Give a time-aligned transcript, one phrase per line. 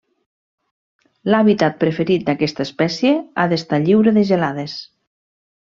[1.31, 4.77] L'hàbitat preferit d'aquesta espècie ha d'estar lliure de gelades.